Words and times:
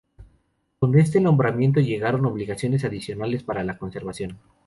Con 0.79 0.97
este 0.97 1.21
nombramiento 1.21 1.79
llegaron 1.79 2.25
obligaciones 2.25 2.83
adicionales 2.83 3.43
para 3.43 3.63
la 3.63 3.77
conservación. 3.77 4.39